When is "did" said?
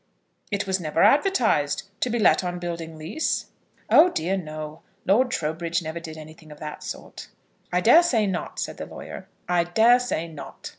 5.99-6.17